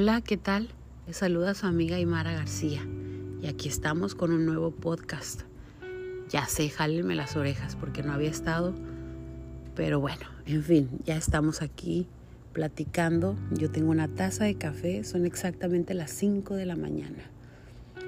[0.00, 0.68] Hola, ¿qué tal?
[1.08, 2.86] Les saluda su amiga Imara García
[3.42, 5.40] y aquí estamos con un nuevo podcast.
[6.28, 8.76] Ya sé, jálenme las orejas porque no había estado,
[9.74, 12.06] pero bueno, en fin, ya estamos aquí
[12.52, 13.34] platicando.
[13.50, 17.28] Yo tengo una taza de café, son exactamente las 5 de la mañana.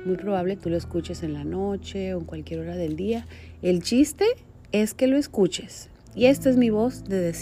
[0.07, 3.27] Muy probable tú lo escuches en la noche o en cualquier hora del día.
[3.63, 4.27] El chiste
[4.71, 5.91] es que lo escuches.
[6.15, 7.35] Y esta es mi voz de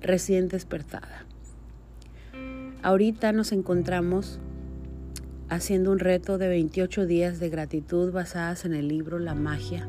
[0.00, 1.26] recién despertada.
[2.84, 4.40] Ahorita nos encontramos
[5.48, 9.86] haciendo un reto de 28 días de gratitud basadas en el libro La magia,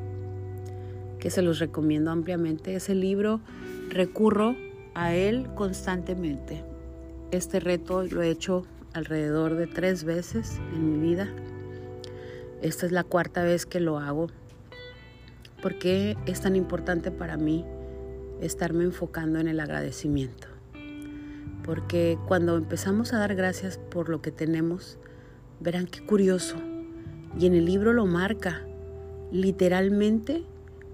[1.17, 2.75] que se los recomiendo ampliamente.
[2.75, 3.41] Ese libro
[3.89, 4.55] recurro
[4.93, 6.63] a él constantemente.
[7.31, 11.33] Este reto lo he hecho alrededor de tres veces en mi vida.
[12.61, 14.27] Esta es la cuarta vez que lo hago.
[15.63, 17.65] ¿Por qué es tan importante para mí
[18.39, 20.52] estarme enfocando en el agradecimiento?
[21.63, 24.97] Porque cuando empezamos a dar gracias por lo que tenemos,
[25.59, 26.57] verán qué curioso.
[27.39, 28.61] Y en el libro lo marca.
[29.31, 30.43] Literalmente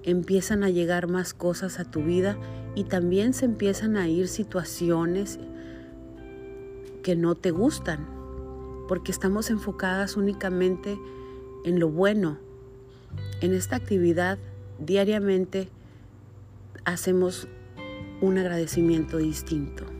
[0.04, 2.38] empiezan a llegar más cosas a tu vida
[2.76, 5.40] y también se empiezan a ir situaciones
[7.04, 8.08] que no te gustan,
[8.88, 10.98] porque estamos enfocadas únicamente
[11.66, 12.38] en lo bueno.
[13.42, 14.38] En esta actividad
[14.78, 15.70] diariamente
[16.86, 17.48] hacemos
[18.22, 19.99] un agradecimiento distinto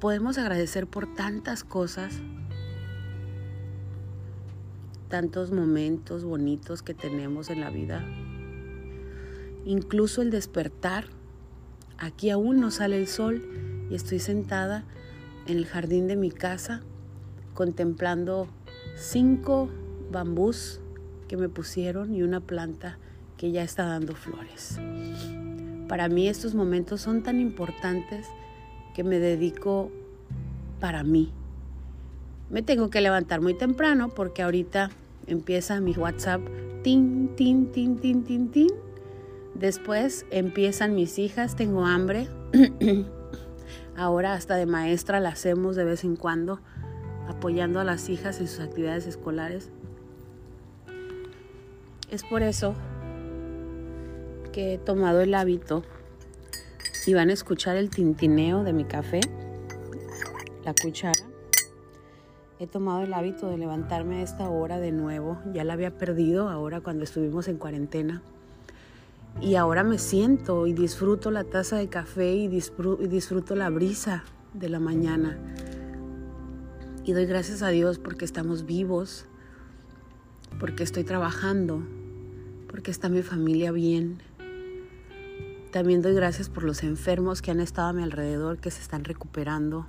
[0.00, 2.14] podemos agradecer por tantas cosas,
[5.08, 8.04] tantos momentos bonitos que tenemos en la vida.
[9.64, 11.06] Incluso el despertar.
[11.98, 13.42] Aquí aún no sale el sol
[13.90, 14.84] y estoy sentada
[15.46, 16.82] en el jardín de mi casa
[17.54, 18.46] contemplando
[18.96, 19.68] cinco
[20.12, 20.80] bambús
[21.26, 22.98] que me pusieron y una planta
[23.36, 24.78] que ya está dando flores.
[25.88, 28.28] Para mí estos momentos son tan importantes
[28.98, 29.92] que me dedico
[30.80, 31.32] para mí.
[32.50, 34.90] Me tengo que levantar muy temprano porque ahorita
[35.28, 36.40] empieza mi WhatsApp,
[36.82, 38.70] tin, tin, tin, tin, tin, tin.
[39.54, 42.26] Después empiezan mis hijas, tengo hambre.
[43.96, 46.58] Ahora hasta de maestra la hacemos de vez en cuando,
[47.28, 49.70] apoyando a las hijas en sus actividades escolares.
[52.10, 52.74] Es por eso
[54.50, 55.84] que he tomado el hábito
[57.08, 59.20] y van a escuchar el tintineo de mi café,
[60.62, 61.24] la cuchara.
[62.58, 65.38] He tomado el hábito de levantarme a esta hora de nuevo.
[65.54, 68.20] Ya la había perdido ahora cuando estuvimos en cuarentena.
[69.40, 73.70] Y ahora me siento y disfruto la taza de café y disfruto, y disfruto la
[73.70, 75.38] brisa de la mañana.
[77.04, 79.24] Y doy gracias a Dios porque estamos vivos,
[80.60, 81.82] porque estoy trabajando,
[82.70, 84.20] porque está mi familia bien,
[85.70, 89.04] también doy gracias por los enfermos que han estado a mi alrededor, que se están
[89.04, 89.86] recuperando.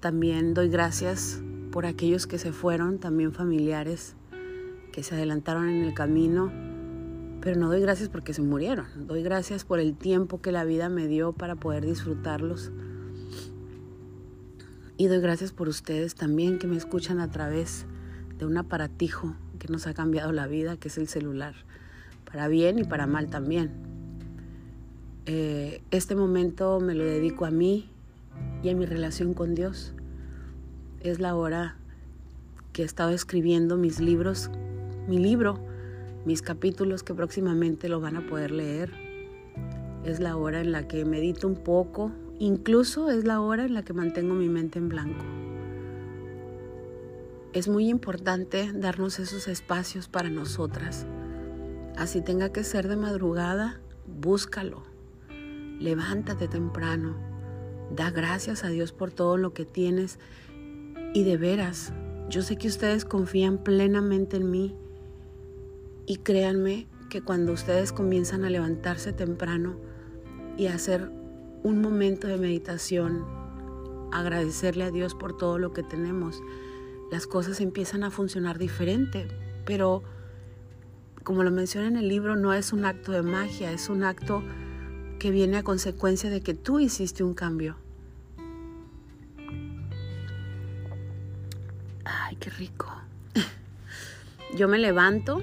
[0.00, 4.14] También doy gracias por aquellos que se fueron, también familiares,
[4.90, 6.50] que se adelantaron en el camino.
[7.42, 8.86] Pero no doy gracias porque se murieron.
[9.06, 12.72] Doy gracias por el tiempo que la vida me dio para poder disfrutarlos.
[14.96, 17.84] Y doy gracias por ustedes también que me escuchan a través
[18.38, 21.54] de un aparatijo que nos ha cambiado la vida, que es el celular,
[22.24, 23.97] para bien y para mal también.
[25.30, 27.90] Eh, este momento me lo dedico a mí
[28.62, 29.92] y a mi relación con Dios.
[31.00, 31.76] Es la hora
[32.72, 34.50] que he estado escribiendo mis libros,
[35.06, 35.58] mi libro,
[36.24, 38.90] mis capítulos que próximamente lo van a poder leer.
[40.02, 43.82] Es la hora en la que medito un poco, incluso es la hora en la
[43.82, 45.26] que mantengo mi mente en blanco.
[47.52, 51.04] Es muy importante darnos esos espacios para nosotras.
[51.98, 54.87] Así tenga que ser de madrugada, búscalo
[55.78, 57.16] levántate temprano,
[57.94, 60.18] da gracias a Dios por todo lo que tienes.
[61.14, 61.92] Y de veras,
[62.28, 64.76] yo sé que ustedes confían plenamente en mí.
[66.06, 69.76] Y créanme que cuando ustedes comienzan a levantarse temprano
[70.56, 71.10] y a hacer
[71.62, 73.24] un momento de meditación,
[74.12, 76.42] agradecerle a Dios por todo lo que tenemos,
[77.10, 79.28] las cosas empiezan a funcionar diferente,
[79.64, 80.02] pero
[81.24, 84.42] como lo menciona en el libro, no es un acto de magia, es un acto
[85.18, 87.76] que viene a consecuencia de que tú hiciste un cambio.
[92.04, 92.86] Ay, qué rico.
[94.56, 95.42] Yo me levanto,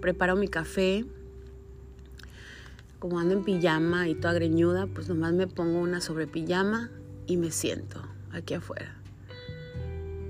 [0.00, 1.04] preparo mi café,
[2.98, 6.90] como ando en pijama y toda greñuda, pues nomás me pongo una sobre pijama
[7.26, 8.02] y me siento
[8.32, 8.96] aquí afuera.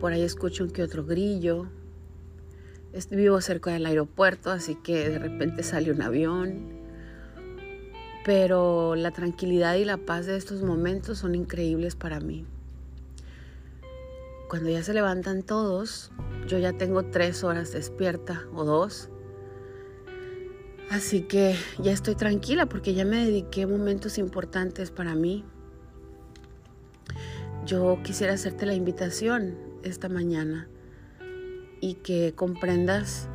[0.00, 1.66] Por ahí escucho un que otro grillo.
[3.10, 6.79] Vivo cerca del aeropuerto, así que de repente sale un avión
[8.24, 12.46] pero la tranquilidad y la paz de estos momentos son increíbles para mí.
[14.48, 16.10] cuando ya se levantan todos,
[16.48, 19.08] yo ya tengo tres horas despierta o dos.
[20.90, 25.44] Así que ya estoy tranquila porque ya me dediqué momentos importantes para mí.
[27.64, 30.66] Yo quisiera hacerte la invitación esta mañana
[31.80, 33.28] y que comprendas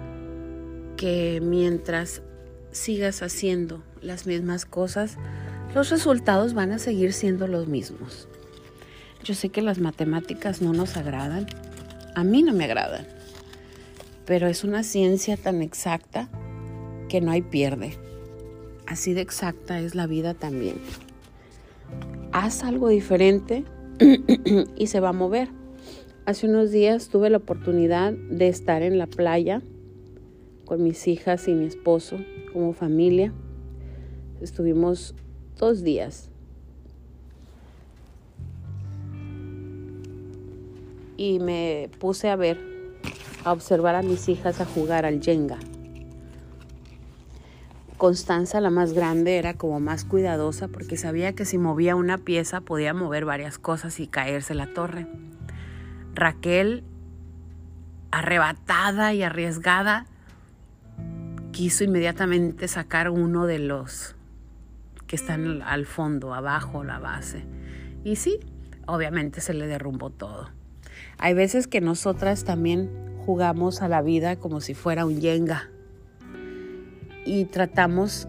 [0.97, 2.21] que mientras
[2.71, 5.17] sigas haciendo las mismas cosas,
[5.73, 8.27] los resultados van a seguir siendo los mismos.
[9.23, 11.47] Yo sé que las matemáticas no nos agradan,
[12.15, 13.07] a mí no me agradan,
[14.25, 16.29] pero es una ciencia tan exacta
[17.09, 17.97] que no hay pierde.
[18.87, 20.75] Así de exacta es la vida también.
[22.31, 23.65] Haz algo diferente
[24.77, 25.49] y se va a mover.
[26.25, 29.61] Hace unos días tuve la oportunidad de estar en la playa
[30.65, 32.17] con mis hijas y mi esposo
[32.51, 33.33] como familia.
[34.41, 35.15] Estuvimos
[35.57, 36.29] dos días.
[41.17, 42.59] Y me puse a ver,
[43.43, 45.57] a observar a mis hijas a jugar al Jenga.
[47.97, 52.59] Constanza, la más grande, era como más cuidadosa porque sabía que si movía una pieza
[52.59, 55.07] podía mover varias cosas y caerse la torre.
[56.13, 56.83] Raquel,
[58.11, 60.07] arrebatada y arriesgada,
[61.53, 64.14] quiso inmediatamente sacar uno de los
[65.15, 67.43] están al fondo, abajo, la base.
[68.03, 68.39] Y sí,
[68.85, 70.49] obviamente se le derrumbó todo.
[71.17, 72.89] Hay veces que nosotras también
[73.25, 75.69] jugamos a la vida como si fuera un yenga
[77.25, 78.27] y tratamos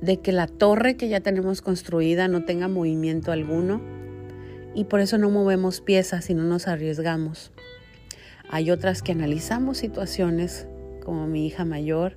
[0.00, 3.80] de que la torre que ya tenemos construida no tenga movimiento alguno
[4.74, 7.52] y por eso no movemos piezas y no nos arriesgamos.
[8.50, 10.66] Hay otras que analizamos situaciones,
[11.04, 12.16] como mi hija mayor,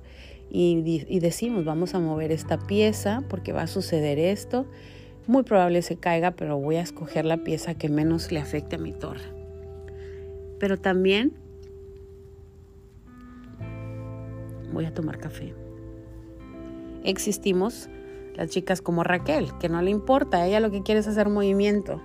[0.54, 4.66] y, decimos, vamos a mover esta pieza porque va a suceder esto.
[5.26, 8.78] Muy probable se caiga, pero voy a escoger la pieza que menos le afecte a
[8.78, 9.22] mi torre.
[10.58, 11.32] Pero también
[14.74, 15.54] voy a tomar café.
[17.02, 17.88] Existimos
[18.34, 21.98] las chicas como Raquel, que no le importa, ella lo que quiere es hacer movimiento.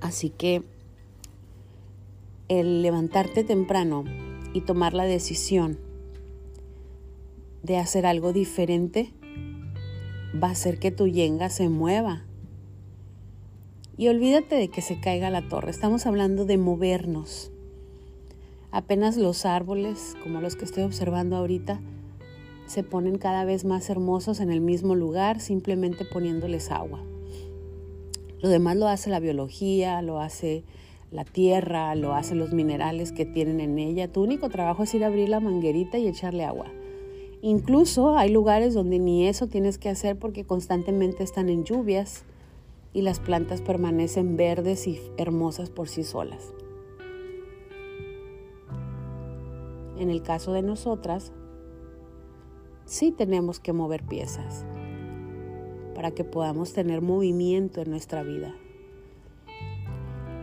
[0.00, 0.62] Así que
[2.60, 4.04] el levantarte temprano
[4.52, 5.78] y tomar la decisión
[7.62, 9.12] de hacer algo diferente
[10.42, 12.24] va a hacer que tu yenga se mueva.
[13.96, 15.70] Y olvídate de que se caiga la torre.
[15.70, 17.52] Estamos hablando de movernos.
[18.70, 21.80] Apenas los árboles, como los que estoy observando ahorita,
[22.66, 27.02] se ponen cada vez más hermosos en el mismo lugar simplemente poniéndoles agua.
[28.40, 30.64] Lo demás lo hace la biología, lo hace
[31.12, 34.10] la tierra, lo hacen los minerales que tienen en ella.
[34.10, 36.66] Tu único trabajo es ir a abrir la manguerita y echarle agua.
[37.42, 42.24] Incluso hay lugares donde ni eso tienes que hacer porque constantemente están en lluvias
[42.94, 46.54] y las plantas permanecen verdes y hermosas por sí solas.
[49.98, 51.32] En el caso de nosotras,
[52.86, 54.64] sí tenemos que mover piezas
[55.94, 58.54] para que podamos tener movimiento en nuestra vida.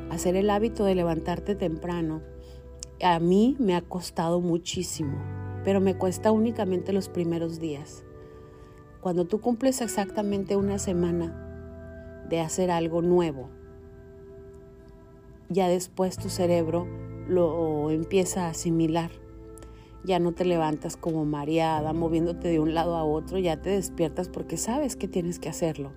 [0.09, 2.21] Hacer el hábito de levantarte temprano
[3.01, 5.17] a mí me ha costado muchísimo,
[5.63, 8.03] pero me cuesta únicamente los primeros días.
[9.01, 13.49] Cuando tú cumples exactamente una semana de hacer algo nuevo,
[15.47, 16.85] ya después tu cerebro
[17.27, 19.11] lo empieza a asimilar
[20.03, 24.29] ya no te levantas como mareada, moviéndote de un lado a otro, ya te despiertas
[24.29, 25.91] porque sabes que tienes que hacerlo.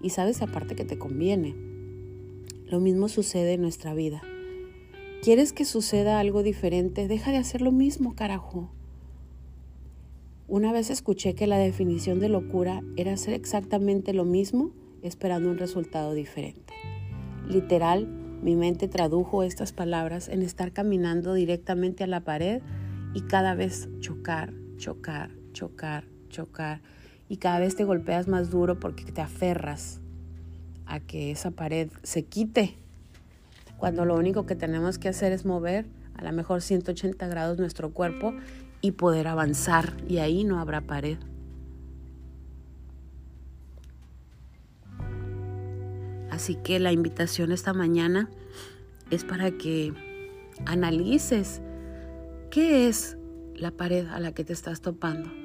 [0.00, 1.69] Y sabes aparte que te conviene.
[2.70, 4.22] Lo mismo sucede en nuestra vida.
[5.24, 7.08] ¿Quieres que suceda algo diferente?
[7.08, 8.70] Deja de hacer lo mismo, carajo.
[10.46, 14.70] Una vez escuché que la definición de locura era hacer exactamente lo mismo
[15.02, 16.72] esperando un resultado diferente.
[17.48, 22.62] Literal, mi mente tradujo estas palabras en estar caminando directamente a la pared
[23.14, 26.82] y cada vez chocar, chocar, chocar, chocar.
[27.28, 30.00] Y cada vez te golpeas más duro porque te aferras
[30.90, 32.76] a que esa pared se quite.
[33.78, 37.92] Cuando lo único que tenemos que hacer es mover a lo mejor 180 grados nuestro
[37.92, 38.34] cuerpo
[38.82, 39.94] y poder avanzar.
[40.06, 41.16] Y ahí no habrá pared.
[46.30, 48.28] Así que la invitación esta mañana
[49.10, 49.94] es para que
[50.66, 51.62] analices
[52.50, 53.16] ¿Qué es
[53.54, 55.39] la pared a la que te estás topando?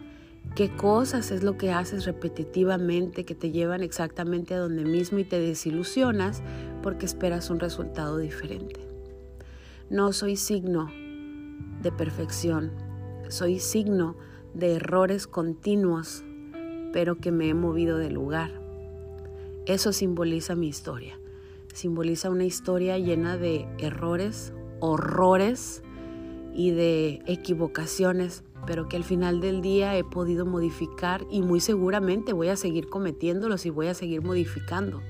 [0.56, 5.26] ¿Qué cosas es lo que haces repetitivamente que te llevan exactamente a donde mismo y
[5.26, 6.42] te desilusionas
[6.82, 8.80] porque esperas un resultado diferente?
[9.90, 10.90] No soy signo
[11.82, 12.72] de perfección,
[13.28, 14.16] soy signo
[14.54, 16.24] de errores continuos,
[16.94, 18.52] pero que me he movido de lugar.
[19.66, 21.20] Eso simboliza mi historia.
[21.74, 25.84] Simboliza una historia llena de errores, horrores
[26.54, 32.34] y de equivocaciones, pero que al final del día he podido modificar y muy seguramente
[32.34, 35.02] voy a seguir cometiéndolos y voy a seguir modificando.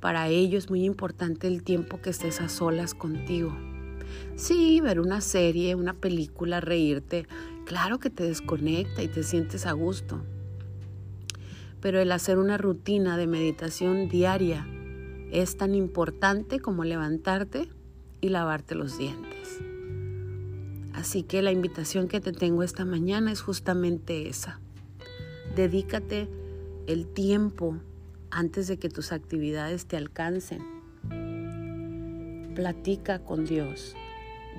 [0.00, 3.54] Para ello es muy importante el tiempo que estés a solas contigo.
[4.34, 7.26] Sí, ver una serie, una película, reírte,
[7.66, 10.22] claro que te desconecta y te sientes a gusto.
[11.80, 14.66] Pero el hacer una rutina de meditación diaria
[15.30, 17.68] es tan importante como levantarte
[18.20, 19.69] y lavarte los dientes.
[20.92, 24.60] Así que la invitación que te tengo esta mañana es justamente esa.
[25.54, 26.28] Dedícate
[26.86, 27.76] el tiempo
[28.30, 30.60] antes de que tus actividades te alcancen.
[32.54, 33.94] Platica con Dios.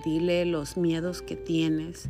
[0.06, 2.10] Dile los miedos que tienes.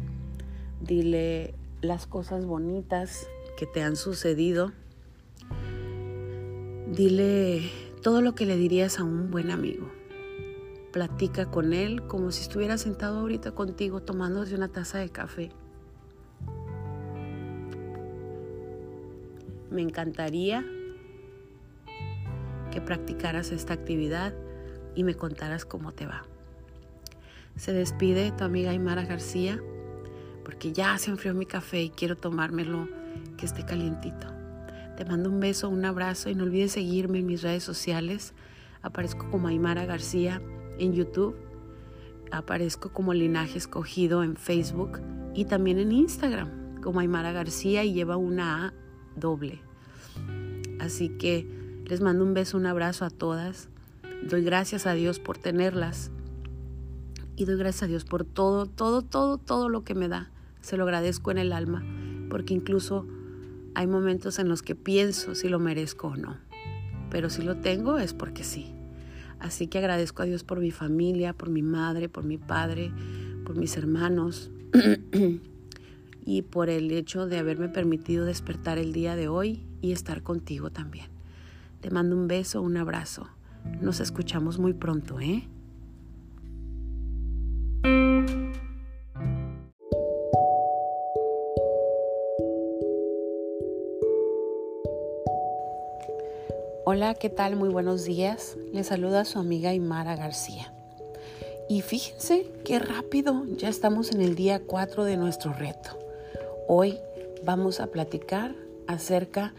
[0.82, 4.72] Dile las cosas bonitas que te han sucedido.
[6.88, 7.70] Dile
[8.02, 10.01] todo lo que le dirías a un buen amigo.
[10.92, 15.52] Platica con él como si estuviera sentado ahorita contigo tomándose una taza de café.
[19.70, 20.66] Me encantaría
[22.72, 24.34] que practicaras esta actividad
[24.94, 26.24] y me contaras cómo te va.
[27.56, 29.62] Se despide tu amiga Aymara García
[30.44, 32.90] porque ya se enfrió mi café y quiero tomármelo
[33.38, 34.28] que esté calientito.
[34.98, 38.34] Te mando un beso, un abrazo y no olvides seguirme en mis redes sociales.
[38.82, 40.42] Aparezco como Aymara García
[40.82, 41.36] en YouTube,
[42.32, 45.00] aparezco como Linaje Escogido en Facebook
[45.34, 48.74] y también en Instagram como Aymara García y lleva una A
[49.16, 49.62] doble.
[50.80, 51.48] Así que
[51.86, 53.70] les mando un beso, un abrazo a todas.
[54.28, 56.12] Doy gracias a Dios por tenerlas
[57.36, 60.32] y doy gracias a Dios por todo, todo, todo, todo lo que me da.
[60.62, 61.84] Se lo agradezco en el alma
[62.30, 63.06] porque incluso
[63.76, 66.38] hay momentos en los que pienso si lo merezco o no.
[67.10, 68.74] Pero si lo tengo es porque sí.
[69.42, 72.92] Así que agradezco a Dios por mi familia, por mi madre, por mi padre,
[73.44, 74.52] por mis hermanos
[76.26, 80.70] y por el hecho de haberme permitido despertar el día de hoy y estar contigo
[80.70, 81.08] también.
[81.82, 83.28] Te mando un beso, un abrazo.
[83.82, 85.48] Nos escuchamos muy pronto, ¿eh?
[97.02, 97.56] Hola, ¿qué tal?
[97.56, 98.58] Muy buenos días.
[98.74, 100.72] Les saluda su amiga Imara García.
[101.68, 105.98] Y fíjense qué rápido, ya estamos en el día 4 de nuestro reto.
[106.68, 107.00] Hoy
[107.44, 108.54] vamos a platicar
[108.86, 109.56] acerca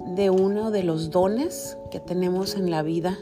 [0.00, 3.18] de uno de los dones que tenemos en la vida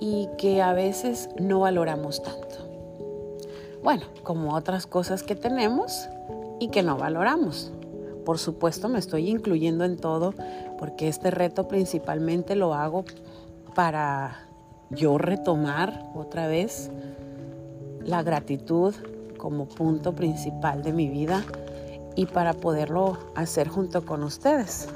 [0.00, 2.56] y que a veces no valoramos tanto.
[3.82, 6.08] Bueno, como otras cosas que tenemos
[6.58, 7.70] y que no valoramos.
[8.24, 10.32] Por supuesto me estoy incluyendo en todo
[10.78, 13.04] porque este reto principalmente lo hago
[13.74, 14.46] para
[14.90, 16.90] yo retomar otra vez
[18.04, 18.94] la gratitud
[19.36, 21.44] como punto principal de mi vida
[22.14, 24.88] y para poderlo hacer junto con ustedes.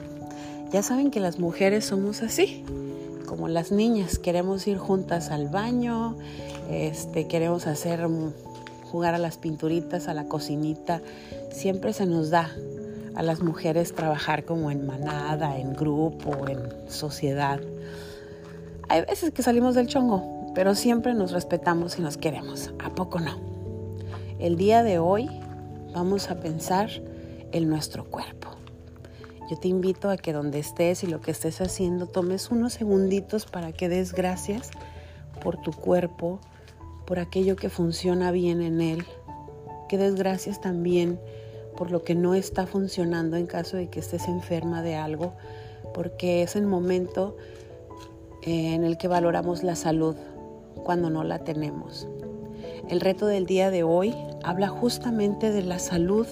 [0.72, 2.64] Ya saben que las mujeres somos así,
[3.26, 6.16] como las niñas, queremos ir juntas al baño,
[6.70, 8.08] este, queremos hacer
[8.90, 11.02] jugar a las pinturitas, a la cocinita,
[11.52, 12.50] siempre se nos da
[13.14, 17.60] a las mujeres trabajar como en manada, en grupo, en sociedad.
[18.88, 22.72] Hay veces que salimos del chongo, pero siempre nos respetamos y nos queremos.
[22.82, 23.38] ¿A poco no?
[24.38, 25.28] El día de hoy
[25.92, 26.90] vamos a pensar
[27.52, 28.48] en nuestro cuerpo.
[29.50, 33.46] Yo te invito a que donde estés y lo que estés haciendo, tomes unos segunditos
[33.46, 34.70] para que des gracias
[35.42, 36.38] por tu cuerpo,
[37.04, 39.04] por aquello que funciona bien en él.
[39.88, 41.18] Que des gracias también
[41.80, 45.32] por lo que no está funcionando en caso de que estés enferma de algo,
[45.94, 47.38] porque es el momento
[48.42, 50.14] eh, en el que valoramos la salud
[50.84, 52.06] cuando no la tenemos.
[52.90, 56.26] El reto del día de hoy habla justamente de la salud,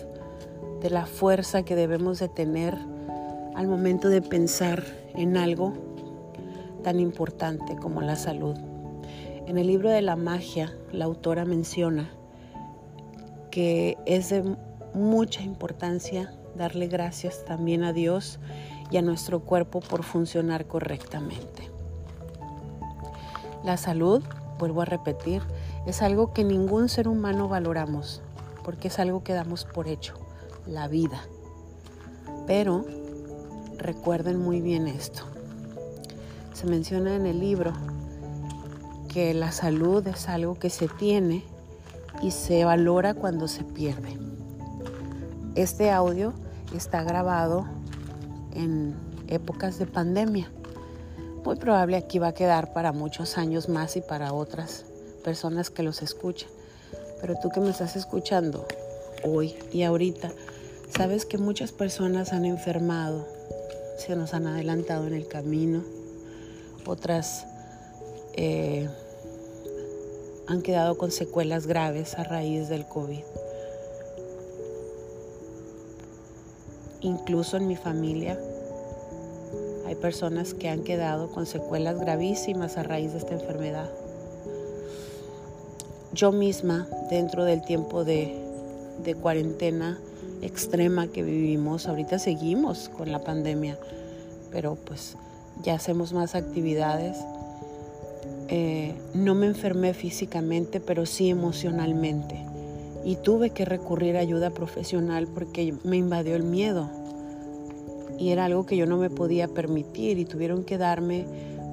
[0.83, 2.77] de la fuerza que debemos de tener
[3.55, 5.73] al momento de pensar en algo
[6.83, 8.59] tan importante como la salud.
[9.47, 12.11] En el libro de la magia, la autora menciona
[13.51, 14.59] que es de
[14.95, 18.39] mucha importancia darle gracias también a Dios
[18.91, 21.71] y a nuestro cuerpo por funcionar correctamente.
[23.65, 24.23] La salud,
[24.59, 25.43] vuelvo a repetir,
[25.87, 28.23] es algo que ningún ser humano valoramos,
[28.65, 30.15] porque es algo que damos por hecho,
[30.67, 31.21] la vida.
[32.47, 32.85] Pero
[33.77, 35.25] recuerden muy bien esto.
[36.53, 37.73] Se menciona en el libro
[39.09, 41.45] que la salud es algo que se tiene
[42.23, 44.28] y se valora cuando se pierde.
[45.59, 46.35] Este audio
[46.73, 47.67] está grabado
[48.55, 48.95] en
[49.27, 50.53] épocas de pandemia.
[51.45, 54.85] Muy probable aquí va a quedar para muchos años más y para otras
[55.25, 56.49] personas que los escuchan.
[57.21, 58.69] Pero tú que me estás escuchando
[59.25, 60.31] hoy y ahorita,
[60.97, 63.27] sabes que muchas personas han enfermado,
[63.99, 65.83] se nos han adelantado en el camino,
[66.87, 67.47] otras
[68.35, 68.89] eh,
[70.47, 73.25] han quedado con secuelas graves a raíz del COVID.
[77.01, 78.39] Incluso en mi familia
[79.87, 83.89] hay personas que han quedado con secuelas gravísimas a raíz de esta enfermedad.
[86.13, 88.35] Yo misma, dentro del tiempo de,
[89.05, 89.99] de cuarentena
[90.43, 93.79] extrema que vivimos, ahorita seguimos con la pandemia,
[94.51, 95.17] pero pues
[95.63, 97.17] ya hacemos más actividades
[98.51, 102.48] eh, no me enfermé físicamente, pero sí emocionalmente.
[103.05, 106.91] Y tuve que recurrir a ayuda profesional porque me invadió el miedo.
[108.19, 111.25] Y era algo que yo no me podía permitir y tuvieron que darme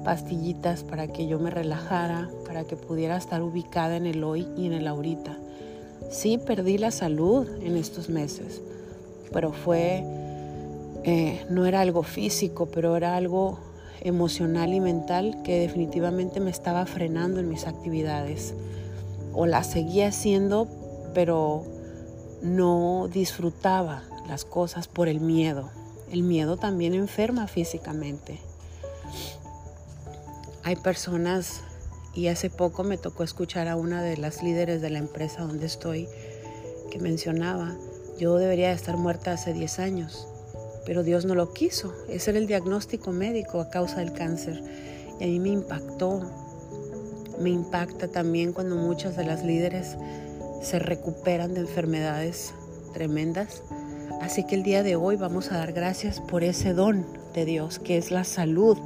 [0.04, 4.66] pastillitas para que yo me relajara, para que pudiera estar ubicada en el hoy y
[4.66, 5.36] en el ahorita.
[6.10, 8.62] Sí, perdí la salud en estos meses,
[9.32, 10.04] pero fue,
[11.02, 13.58] eh, no era algo físico, pero era algo
[14.00, 18.54] emocional y mental que definitivamente me estaba frenando en mis actividades.
[19.32, 20.68] O las seguía haciendo,
[21.16, 21.64] pero
[22.42, 25.70] no disfrutaba las cosas por el miedo.
[26.10, 28.38] El miedo también enferma físicamente.
[30.62, 31.62] Hay personas,
[32.12, 35.64] y hace poco me tocó escuchar a una de las líderes de la empresa donde
[35.64, 36.06] estoy,
[36.90, 37.74] que mencionaba,
[38.18, 40.28] yo debería estar muerta hace 10 años
[40.84, 41.92] pero Dios no lo quiso.
[42.08, 44.62] Ese era el diagnóstico médico a causa del cáncer.
[45.18, 46.20] Y a mí me impactó.
[47.40, 49.96] Me impacta también cuando muchas de las líderes
[50.62, 52.54] se recuperan de enfermedades
[52.92, 53.62] tremendas.
[54.20, 57.78] Así que el día de hoy vamos a dar gracias por ese don de Dios,
[57.78, 58.78] que es la salud.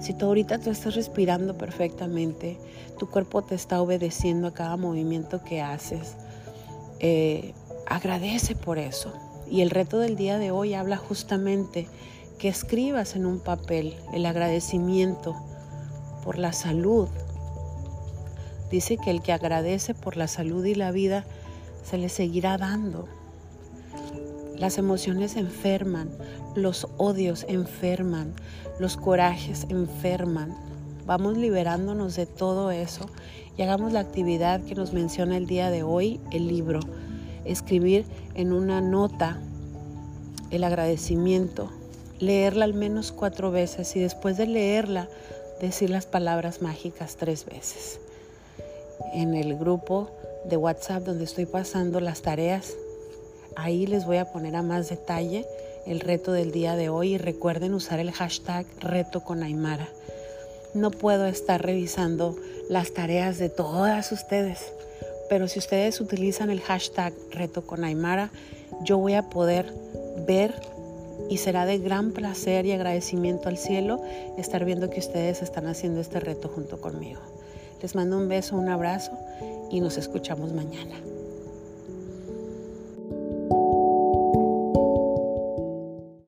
[0.00, 2.58] Si tú ahorita tú estás respirando perfectamente,
[2.98, 6.16] tu cuerpo te está obedeciendo a cada movimiento que haces,
[7.00, 7.52] eh,
[7.86, 9.12] agradece por eso.
[9.50, 11.86] Y el reto del día de hoy habla justamente
[12.38, 15.36] que escribas en un papel el agradecimiento
[16.24, 17.08] por la salud.
[18.70, 21.24] Dice que el que agradece por la salud y la vida
[21.82, 23.08] se le seguirá dando.
[24.56, 26.10] Las emociones enferman,
[26.54, 28.34] los odios enferman,
[28.78, 30.54] los corajes enferman.
[31.06, 33.08] Vamos liberándonos de todo eso
[33.56, 36.80] y hagamos la actividad que nos menciona el día de hoy el libro
[37.44, 38.04] escribir
[38.34, 39.40] en una nota
[40.50, 41.70] el agradecimiento,
[42.18, 45.08] leerla al menos cuatro veces y después de leerla
[45.60, 48.00] decir las palabras mágicas tres veces.
[49.12, 50.10] En el grupo
[50.44, 52.74] de WhatsApp donde estoy pasando las tareas,
[53.56, 55.46] ahí les voy a poner a más detalle
[55.86, 59.88] el reto del día de hoy y recuerden usar el hashtag reto con Aymara.
[60.74, 62.36] No puedo estar revisando
[62.68, 64.72] las tareas de todas ustedes
[65.30, 68.32] pero si ustedes utilizan el hashtag reto con Aymara,
[68.82, 69.72] yo voy a poder
[70.26, 70.52] ver
[71.28, 74.02] y será de gran placer y agradecimiento al cielo
[74.36, 77.20] estar viendo que ustedes están haciendo este reto junto conmigo.
[77.82, 79.12] Les mando un beso, un abrazo
[79.70, 80.96] y nos escuchamos mañana.